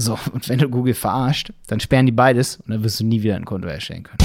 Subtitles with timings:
[0.00, 3.22] So, und wenn du Google verarscht, dann sperren die beides und dann wirst du nie
[3.22, 4.18] wieder ein Konto erstellen können.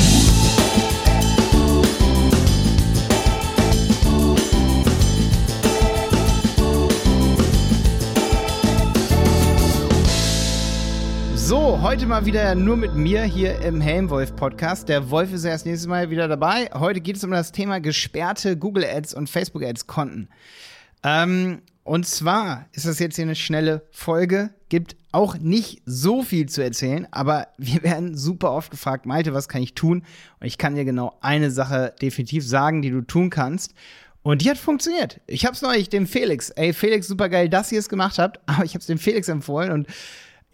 [11.35, 14.87] So, heute mal wieder nur mit mir hier im Helmwolf Podcast.
[14.87, 16.69] Der Wolf ist ja das nächste Mal wieder dabei.
[16.73, 20.29] Heute geht es um das Thema gesperrte Google Ads und Facebook Ads Konten.
[21.03, 26.49] Ähm, und zwar ist das jetzt hier eine schnelle Folge, gibt auch nicht so viel
[26.49, 30.03] zu erzählen, aber wir werden super oft gefragt, Malte, was kann ich tun?
[30.39, 33.75] Und ich kann dir genau eine Sache definitiv sagen, die du tun kannst.
[34.23, 35.21] Und die hat funktioniert.
[35.27, 38.39] Ich habe es neulich dem Felix, ey Felix, super geil, dass ihr es gemacht habt,
[38.47, 39.87] aber ich habe es dem Felix empfohlen und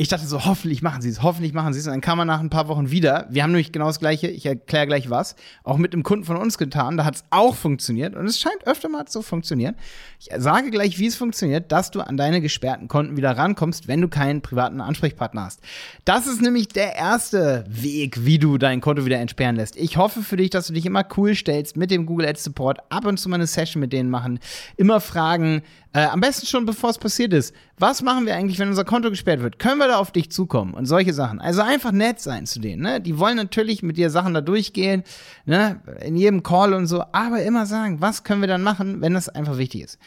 [0.01, 1.85] ich dachte so, hoffentlich machen sie es, hoffentlich machen sie es.
[1.85, 3.27] Und dann kam man nach ein paar Wochen wieder.
[3.29, 6.37] Wir haben nämlich genau das Gleiche, ich erkläre gleich was, auch mit einem Kunden von
[6.37, 6.97] uns getan.
[6.97, 8.15] Da hat es auch funktioniert.
[8.15, 9.75] Und es scheint öfter mal zu funktionieren.
[10.19, 14.01] Ich sage gleich, wie es funktioniert, dass du an deine gesperrten Konten wieder rankommst, wenn
[14.01, 15.59] du keinen privaten Ansprechpartner hast.
[16.03, 19.75] Das ist nämlich der erste Weg, wie du dein Konto wieder entsperren lässt.
[19.75, 22.79] Ich hoffe für dich, dass du dich immer cool stellst mit dem Google Ads Support,
[22.89, 24.39] ab und zu mal eine Session mit denen machen,
[24.77, 25.61] immer fragen,
[25.93, 27.53] äh, am besten schon bevor es passiert ist.
[27.77, 29.59] Was machen wir eigentlich, wenn unser Konto gesperrt wird?
[29.59, 30.73] Können wir da auf dich zukommen?
[30.73, 31.41] Und solche Sachen.
[31.41, 32.81] Also einfach nett sein zu denen.
[32.81, 33.01] Ne?
[33.01, 35.03] Die wollen natürlich mit dir Sachen da durchgehen,
[35.45, 35.81] ne?
[36.01, 39.29] in jedem Call und so, aber immer sagen, was können wir dann machen, wenn das
[39.29, 39.99] einfach wichtig ist.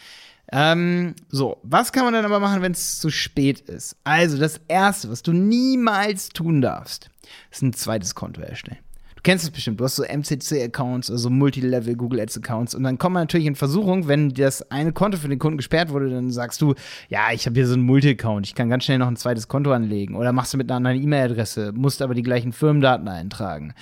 [0.52, 3.96] Ähm, so, was kann man dann aber machen, wenn es zu spät ist?
[4.04, 7.08] Also, das Erste, was du niemals tun darfst,
[7.50, 8.78] ist ein zweites Konto erstellen
[9.24, 13.22] kennst es bestimmt, du hast so MCC-Accounts, also Multilevel Google Ads-Accounts und dann kommt man
[13.22, 16.74] natürlich in Versuchung, wenn das eine Konto für den Kunden gesperrt wurde, dann sagst du,
[17.08, 19.72] ja, ich habe hier so einen Multi-Account, ich kann ganz schnell noch ein zweites Konto
[19.72, 23.74] anlegen oder machst du mit einer anderen E-Mail-Adresse, musst aber die gleichen Firmendaten eintragen.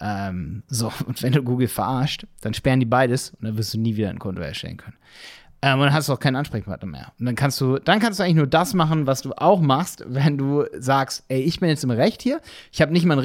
[0.00, 3.78] Ähm, so, und wenn du Google verarscht, dann sperren die beides und dann wirst du
[3.78, 4.96] nie wieder ein Konto erstellen können.
[5.62, 7.12] Ähm, und dann hast du auch keinen Ansprechpartner mehr.
[7.18, 10.04] Und dann kannst du, dann kannst du eigentlich nur das machen, was du auch machst,
[10.06, 12.40] wenn du sagst, ey, ich bin jetzt im Recht hier,
[12.70, 13.22] ich habe nicht mal einen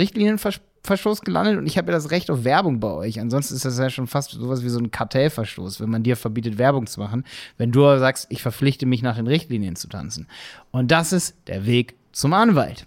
[0.84, 3.20] Richtlinienverstoß gelandet und ich habe ja das Recht auf Werbung bei euch.
[3.20, 6.58] Ansonsten ist das ja schon fast sowas wie so ein Kartellverstoß, wenn man dir verbietet,
[6.58, 7.24] Werbung zu machen,
[7.58, 10.28] wenn du sagst, ich verpflichte mich nach den Richtlinien zu tanzen.
[10.72, 12.86] Und das ist der Weg zum Anwalt.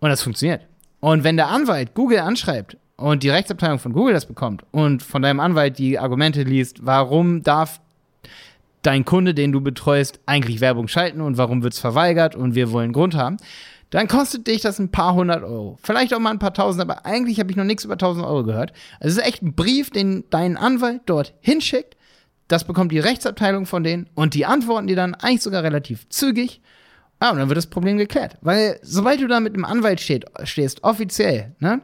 [0.00, 0.62] Und das funktioniert.
[1.00, 5.22] Und wenn der Anwalt Google anschreibt und die Rechtsabteilung von Google das bekommt und von
[5.22, 7.80] deinem Anwalt die Argumente liest, warum darf
[8.82, 12.72] dein Kunde, den du betreust, eigentlich Werbung schalten und warum wird es verweigert und wir
[12.72, 13.36] wollen Grund haben,
[13.90, 15.78] dann kostet dich das ein paar hundert Euro.
[15.82, 18.44] Vielleicht auch mal ein paar tausend, aber eigentlich habe ich noch nichts über tausend Euro
[18.44, 18.72] gehört.
[19.00, 21.96] Also es ist echt ein Brief, den dein Anwalt dort hinschickt.
[22.46, 26.60] Das bekommt die Rechtsabteilung von denen und die antworten dir dann eigentlich sogar relativ zügig.
[27.18, 28.38] Ah, und dann wird das Problem geklärt.
[28.40, 31.82] Weil sobald du da mit einem Anwalt steht, stehst, offiziell, ne?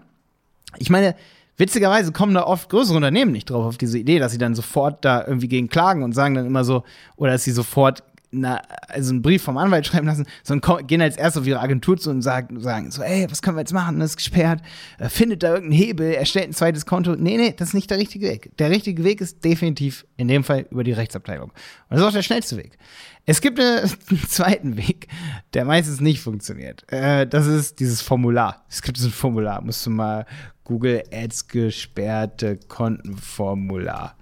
[0.79, 1.15] Ich meine,
[1.57, 5.05] Witzigerweise kommen da oft größere Unternehmen nicht drauf auf diese Idee, dass sie dann sofort
[5.05, 6.85] da irgendwie gegen klagen und sagen dann immer so,
[7.17, 11.17] oder dass sie sofort na, also einen Brief vom Anwalt schreiben lassen, sondern gehen als
[11.17, 14.01] erstes auf ihre Agentur zu und sagen, sagen so, ey, was können wir jetzt machen?
[14.01, 14.63] Das ist gesperrt.
[14.99, 17.15] Äh, findet da irgendeinen Hebel, erstellt ein zweites Konto.
[17.17, 18.57] Nee, nee, das ist nicht der richtige Weg.
[18.59, 21.51] Der richtige Weg ist definitiv in dem Fall über die Rechtsabteilung.
[21.51, 21.55] Und
[21.91, 22.79] das ist auch der schnellste Weg.
[23.25, 23.89] Es gibt einen
[24.29, 25.09] zweiten Weg,
[25.55, 26.91] der meistens nicht funktioniert.
[26.93, 28.65] Äh, das ist dieses Formular.
[28.69, 30.27] Es gibt so ein Formular, musst du mal
[30.65, 34.17] Google Ads gesperrte Kontenformular.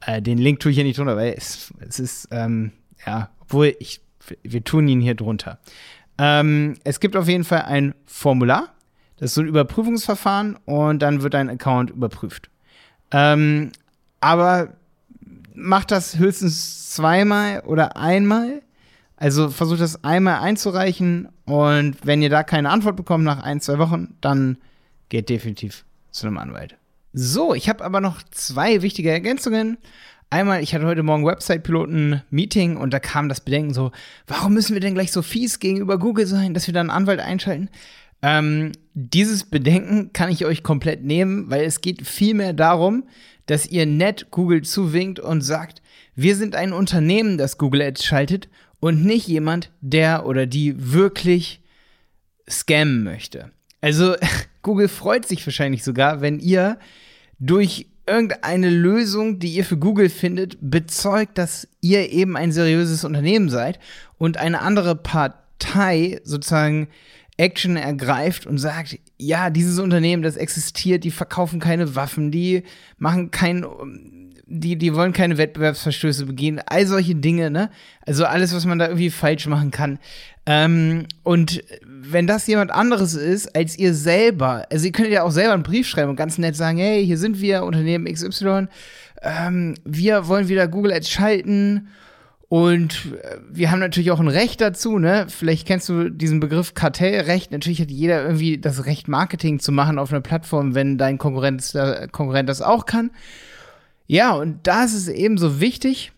[0.00, 2.72] Äh, den Link tue ich hier nicht drunter, weil es, es ist, ähm,
[3.04, 4.02] ja, obwohl ich,
[4.42, 5.58] wir tun ihn hier drunter.
[6.18, 8.74] Ähm, es gibt auf jeden Fall ein Formular.
[9.16, 12.50] Das ist so ein Überprüfungsverfahren und dann wird dein Account überprüft.
[13.10, 13.72] Ähm,
[14.20, 14.74] aber
[15.54, 18.62] macht das höchstens zweimal oder einmal.
[19.16, 23.78] Also versucht das einmal einzureichen und wenn ihr da keine Antwort bekommt nach ein, zwei
[23.78, 24.58] Wochen, dann
[25.08, 26.76] geht definitiv zu einem Anwalt.
[27.14, 29.78] So, ich habe aber noch zwei wichtige Ergänzungen.
[30.30, 33.92] Einmal, ich hatte heute Morgen Website-Piloten-Meeting und da kam das Bedenken so,
[34.26, 37.20] warum müssen wir denn gleich so fies gegenüber Google sein, dass wir da einen Anwalt
[37.20, 37.70] einschalten?
[38.20, 43.04] Ähm, dieses Bedenken kann ich euch komplett nehmen, weil es geht vielmehr darum,
[43.46, 45.80] dass ihr nett Google zuwinkt und sagt,
[46.14, 48.50] wir sind ein Unternehmen, das Google Ads schaltet
[48.80, 51.62] und nicht jemand, der oder die wirklich
[52.50, 53.50] scammen möchte.
[53.80, 54.14] Also
[54.62, 56.78] Google freut sich wahrscheinlich sogar, wenn ihr
[57.38, 63.50] durch irgendeine Lösung, die ihr für Google findet, bezeugt, dass ihr eben ein seriöses Unternehmen
[63.50, 63.78] seid
[64.16, 66.88] und eine andere Partei sozusagen
[67.36, 72.64] Action ergreift und sagt, ja, dieses Unternehmen, das existiert, die verkaufen keine Waffen, die
[72.98, 73.64] machen kein
[74.48, 77.70] die, die wollen keine Wettbewerbsverstöße begehen, all solche Dinge, ne?
[78.06, 79.98] Also alles, was man da irgendwie falsch machen kann.
[80.46, 85.30] Ähm, und wenn das jemand anderes ist als ihr selber, also ihr könnt ja auch
[85.30, 88.68] selber einen Brief schreiben und ganz nett sagen, hey, hier sind wir, Unternehmen XY,
[89.22, 91.88] ähm, wir wollen wieder Google Ads schalten
[92.48, 95.26] Und äh, wir haben natürlich auch ein Recht dazu, ne?
[95.28, 97.52] Vielleicht kennst du diesen Begriff Kartellrecht.
[97.52, 101.76] Natürlich hat jeder irgendwie das Recht, Marketing zu machen auf einer Plattform, wenn dein Konkurrent,
[102.10, 103.10] Konkurrent das auch kann.
[104.08, 106.12] Ja, und da ist es eben so wichtig,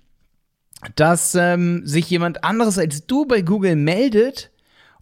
[0.94, 4.50] dass ähm, sich jemand anderes als du bei Google meldet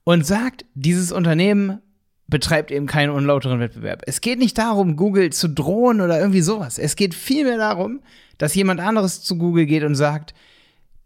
[0.05, 1.81] und sagt, dieses Unternehmen
[2.29, 4.02] betreibt eben keinen unlauteren Wettbewerb.
[4.06, 6.79] Es geht nicht darum, Google zu drohen oder irgendwie sowas.
[6.79, 8.00] Es geht vielmehr darum,
[8.38, 10.35] dass jemand anderes zu Google geht und sagt,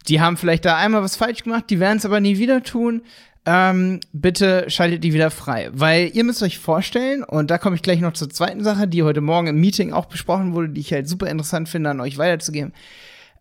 [0.09, 3.03] die haben vielleicht da einmal was falsch gemacht, die werden es aber nie wieder tun.
[3.45, 5.71] Ähm, bitte schaltet die wieder frei.
[5.73, 9.03] Weil ihr müsst euch vorstellen, und da komme ich gleich noch zur zweiten Sache, die
[9.03, 12.19] heute Morgen im Meeting auch besprochen wurde, die ich halt super interessant finde, an euch
[12.19, 12.73] weiterzugeben.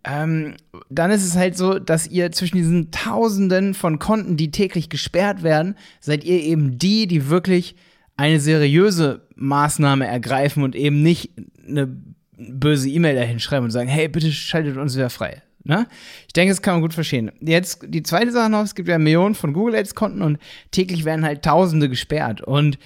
[0.03, 0.55] Ähm,
[0.89, 5.43] dann ist es halt so, dass ihr zwischen diesen Tausenden von Konten, die täglich gesperrt
[5.43, 7.75] werden, seid ihr eben die, die wirklich
[8.17, 11.31] eine seriöse Maßnahme ergreifen und eben nicht
[11.67, 11.95] eine
[12.37, 15.43] böse E-Mail dahin schreiben und sagen, hey, bitte schaltet uns wieder frei.
[15.63, 15.87] Ne?
[16.27, 17.31] Ich denke, das kann man gut verstehen.
[17.39, 20.37] Jetzt die zweite Sache noch, es gibt ja Millionen von Google Ads-Konten und
[20.71, 22.41] täglich werden halt Tausende gesperrt.
[22.41, 22.77] Und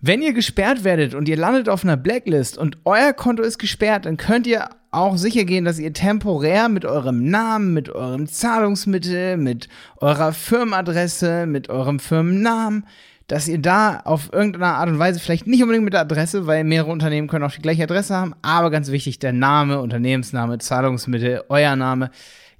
[0.00, 4.06] wenn ihr gesperrt werdet und ihr landet auf einer Blacklist und euer Konto ist gesperrt,
[4.06, 9.36] dann könnt ihr auch sicher gehen, dass ihr temporär mit eurem Namen, mit eurem Zahlungsmittel,
[9.36, 9.68] mit
[9.98, 12.84] eurer Firmenadresse, mit eurem Firmennamen,
[13.32, 16.64] dass ihr da auf irgendeine Art und Weise, vielleicht nicht unbedingt mit der Adresse, weil
[16.64, 21.42] mehrere Unternehmen können auch die gleiche Adresse haben, aber ganz wichtig, der Name, Unternehmensname, Zahlungsmittel,
[21.48, 22.10] euer Name.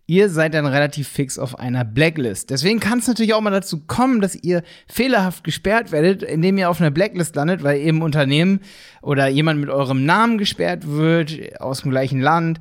[0.06, 2.48] Ihr seid dann relativ fix auf einer Blacklist.
[2.48, 6.70] Deswegen kann es natürlich auch mal dazu kommen, dass ihr fehlerhaft gesperrt werdet, indem ihr
[6.70, 8.60] auf einer Blacklist landet, weil eben Unternehmen
[9.02, 12.60] oder jemand mit eurem Namen gesperrt wird, aus dem gleichen Land.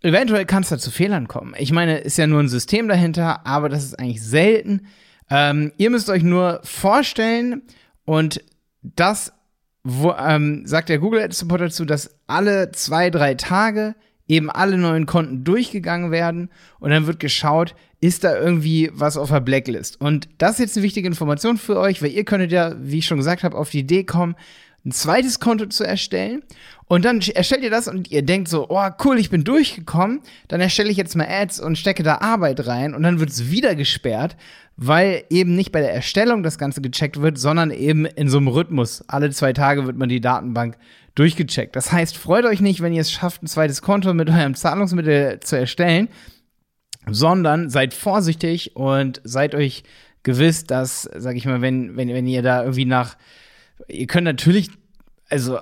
[0.00, 1.54] Eventuell kann es da zu Fehlern kommen.
[1.58, 4.86] Ich meine, ist ja nur ein System dahinter, aber das ist eigentlich selten.
[5.30, 7.62] Ähm, ihr müsst euch nur vorstellen,
[8.04, 8.40] und
[8.82, 9.32] das
[9.88, 13.94] wo, ähm, sagt der Google Ads Support dazu, dass alle zwei, drei Tage
[14.26, 16.50] eben alle neuen Konten durchgegangen werden
[16.80, 20.00] und dann wird geschaut, ist da irgendwie was auf der Blacklist.
[20.00, 23.06] Und das ist jetzt eine wichtige Information für euch, weil ihr könntet ja, wie ich
[23.06, 24.34] schon gesagt habe, auf die Idee kommen,
[24.86, 26.42] ein zweites Konto zu erstellen.
[26.88, 30.20] Und dann erstellt ihr das und ihr denkt so, oh cool, ich bin durchgekommen.
[30.46, 33.50] Dann erstelle ich jetzt mal Ads und stecke da Arbeit rein und dann wird es
[33.50, 34.36] wieder gesperrt,
[34.76, 38.46] weil eben nicht bei der Erstellung das Ganze gecheckt wird, sondern eben in so einem
[38.46, 39.02] Rhythmus.
[39.08, 40.76] Alle zwei Tage wird man die Datenbank
[41.16, 41.74] durchgecheckt.
[41.74, 45.40] Das heißt, freut euch nicht, wenn ihr es schafft, ein zweites Konto mit eurem Zahlungsmittel
[45.40, 46.08] zu erstellen,
[47.10, 49.82] sondern seid vorsichtig und seid euch
[50.22, 53.16] gewiss, dass, sag ich mal, wenn, wenn, wenn ihr da irgendwie nach
[53.88, 54.70] ihr könnt natürlich,
[55.28, 55.58] also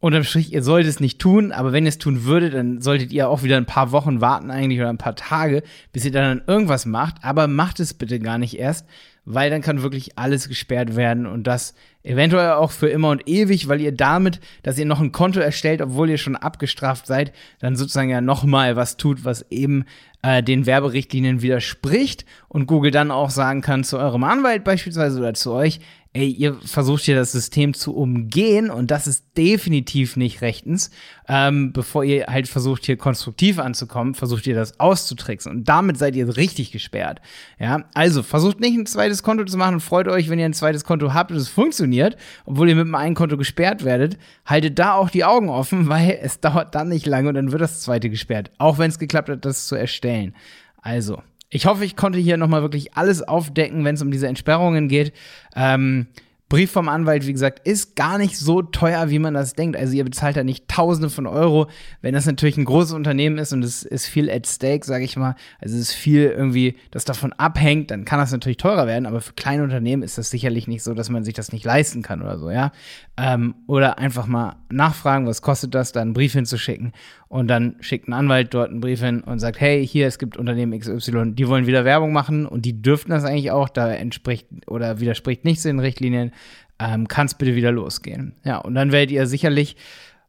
[0.00, 3.12] unterm Strich, ihr solltet es nicht tun, aber wenn ihr es tun würdet, dann solltet
[3.12, 5.62] ihr auch wieder ein paar Wochen warten eigentlich oder ein paar Tage,
[5.92, 7.16] bis ihr dann irgendwas macht.
[7.22, 8.86] Aber macht es bitte gar nicht erst,
[9.24, 13.68] weil dann kann wirklich alles gesperrt werden und das eventuell auch für immer und ewig,
[13.68, 17.76] weil ihr damit, dass ihr noch ein Konto erstellt, obwohl ihr schon abgestraft seid, dann
[17.76, 19.84] sozusagen ja nochmal was tut, was eben
[20.22, 25.34] äh, den Werberichtlinien widerspricht und Google dann auch sagen kann zu eurem Anwalt beispielsweise oder
[25.34, 25.80] zu euch,
[26.12, 30.90] ey, ihr versucht hier das System zu umgehen und das ist definitiv nicht rechtens.
[31.28, 36.16] Ähm, bevor ihr halt versucht, hier konstruktiv anzukommen, versucht ihr das auszutricksen und damit seid
[36.16, 37.20] ihr richtig gesperrt.
[37.58, 40.54] Ja, also versucht nicht ein zweites Konto zu machen und freut euch, wenn ihr ein
[40.54, 42.16] zweites Konto habt und es funktioniert,
[42.46, 44.18] obwohl ihr mit einem einen Konto gesperrt werdet.
[44.46, 47.62] Haltet da auch die Augen offen, weil es dauert dann nicht lange und dann wird
[47.62, 50.34] das zweite gesperrt, auch wenn es geklappt hat, das zu erstellen.
[50.80, 54.88] Also, ich hoffe, ich konnte hier nochmal wirklich alles aufdecken, wenn es um diese Entsperrungen
[54.88, 55.12] geht.
[55.56, 56.06] Ähm,
[56.48, 59.76] Brief vom Anwalt, wie gesagt, ist gar nicht so teuer, wie man das denkt.
[59.76, 61.66] Also ihr bezahlt da nicht Tausende von Euro.
[62.00, 65.16] Wenn das natürlich ein großes Unternehmen ist und es ist viel at stake, sage ich
[65.16, 69.04] mal, also es ist viel irgendwie, das davon abhängt, dann kann das natürlich teurer werden.
[69.04, 72.02] Aber für kleine Unternehmen ist das sicherlich nicht so, dass man sich das nicht leisten
[72.02, 72.72] kann oder so, ja.
[73.18, 76.92] Ähm, oder einfach mal nachfragen, was kostet das, da einen Brief hinzuschicken.
[77.28, 80.38] Und dann schickt ein Anwalt dort einen Brief hin und sagt, hey, hier, es gibt
[80.38, 84.46] Unternehmen XY, die wollen wieder Werbung machen und die dürften das eigentlich auch, da entspricht
[84.66, 86.32] oder widerspricht nichts den Richtlinien,
[86.78, 88.34] ähm, kann es bitte wieder losgehen.
[88.44, 89.76] Ja, und dann werdet ihr sicherlich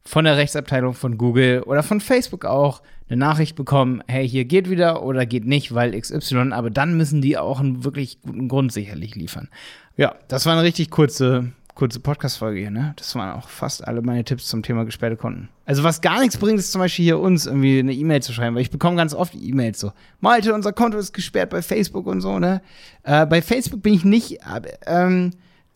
[0.04, 4.70] von der Rechtsabteilung von Google oder von Facebook auch eine Nachricht bekommen, hey, hier geht
[4.70, 8.72] wieder oder geht nicht, weil XY, aber dann müssen die auch einen wirklich guten Grund
[8.72, 9.48] sicherlich liefern.
[9.96, 12.92] Ja, das war eine richtig kurze kurze Podcast-Folge hier, ne?
[12.96, 15.48] Das waren auch fast alle meine Tipps zum Thema gesperrte Konten.
[15.64, 18.54] Also, was gar nichts bringt, ist zum Beispiel hier uns irgendwie eine E-Mail zu schreiben,
[18.54, 19.92] weil ich bekomme ganz oft E-Mails so.
[20.20, 22.60] Malte, unser Konto ist gesperrt bei Facebook und so, ne?
[23.02, 25.30] Äh, bei Facebook bin ich nicht, äh, ähm,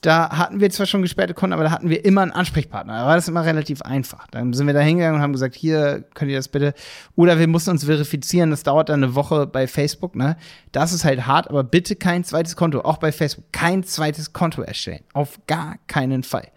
[0.04, 2.92] da hatten wir zwar schon gesperrte Konten, aber da hatten wir immer einen Ansprechpartner.
[2.92, 4.26] Da war das immer relativ einfach.
[4.26, 6.75] Dann sind wir da hingegangen und haben gesagt, hier könnt ihr das bitte.
[7.16, 10.37] Oder wir mussten uns verifizieren, das dauert dann eine Woche bei Facebook, ne?
[10.73, 14.61] Das ist halt hart, aber bitte kein zweites Konto, auch bei Facebook, kein zweites Konto
[14.61, 15.00] erstellen.
[15.14, 16.49] Auf gar keinen Fall.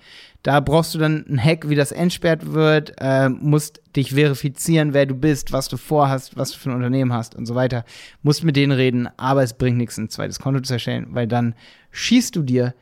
[0.43, 5.05] Da brauchst du dann einen Hack, wie das entsperrt wird, äh, musst dich verifizieren, wer
[5.05, 7.85] du bist, was du vorhast, was du für ein Unternehmen hast und so weiter.
[8.23, 11.55] Musst mit denen reden, aber es bringt nichts, ein zweites Konto zu erstellen, weil dann
[11.91, 12.73] schießt du dir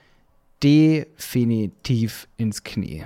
[0.63, 3.05] definitiv ins Knie.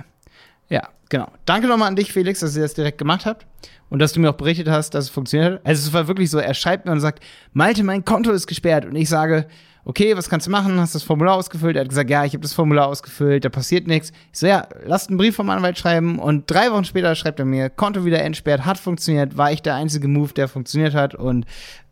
[0.68, 1.28] Ja, genau.
[1.46, 3.46] Danke nochmal an dich, Felix, dass ihr das direkt gemacht habt
[3.88, 5.66] und dass du mir auch berichtet hast, dass es funktioniert hat.
[5.66, 8.84] Also es war wirklich so, er schreibt mir und sagt, Malte, mein Konto ist gesperrt.
[8.84, 9.46] Und ich sage,
[9.84, 10.78] okay, was kannst du machen?
[10.78, 11.76] Hast du das Formular ausgefüllt?
[11.76, 14.12] Er hat gesagt, ja, ich habe das Formular ausgefüllt, da passiert nichts.
[14.32, 16.18] Ich so, ja, lasst einen Brief vom Anwalt schreiben.
[16.18, 19.74] Und drei Wochen später schreibt er mir, Konto wieder entsperrt, hat funktioniert, war ich der
[19.74, 21.14] einzige Move, der funktioniert hat.
[21.14, 21.46] Und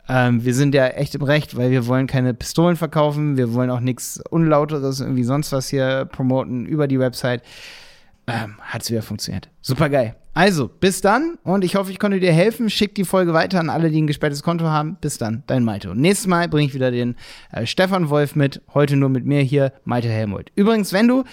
[0.09, 3.71] ähm, wir sind ja echt im Recht, weil wir wollen keine Pistolen verkaufen, wir wollen
[3.71, 7.43] auch nichts Unlauteres, irgendwie sonst was hier promoten über die Website.
[8.27, 9.49] Ähm, hat es wieder funktioniert.
[9.63, 10.15] Super geil.
[10.35, 12.71] Also, bis dann und ich hoffe, ich konnte dir helfen.
[12.71, 14.97] Schick die Folge weiter an alle, die ein gesperrtes Konto haben.
[15.01, 15.91] Bis dann, dein Malte.
[15.91, 17.17] Und nächstes Mal bringe ich wieder den
[17.51, 18.63] äh, Stefan Wolf mit.
[18.73, 20.53] Heute nur mit mir hier, Malte Helmut.
[20.55, 21.25] Übrigens, wenn du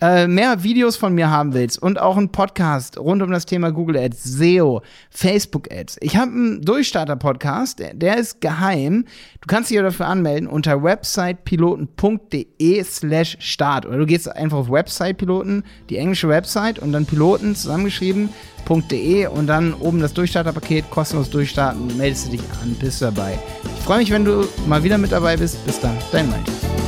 [0.00, 3.72] äh, mehr Videos von mir haben willst und auch einen Podcast rund um das Thema
[3.72, 5.96] Google Ads, SEO, Facebook Ads.
[6.00, 9.04] Ich habe einen Durchstarter-Podcast, der, ist geheim.
[9.40, 13.86] Du kannst dich dafür anmelden unter websitepiloten.de slash start.
[13.86, 19.74] Oder du gehst einfach auf Website-Piloten, die englische Website und dann Piloten zusammengeschrieben.de und dann
[19.74, 23.38] oben das Durchstarter-Paket, kostenlos durchstarten, meldest du dich an, bist dabei.
[23.78, 25.64] Ich freue mich, wenn du mal wieder mit dabei bist.
[25.66, 26.87] Bis dann, dein Mike.